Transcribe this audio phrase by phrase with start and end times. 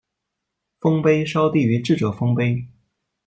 [0.79, 2.65] 丰碑稍低于智者丰碑。